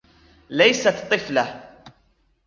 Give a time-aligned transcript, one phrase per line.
[0.49, 1.63] ليست طفلة.